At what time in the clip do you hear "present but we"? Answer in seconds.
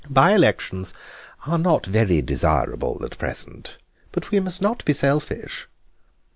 3.19-4.39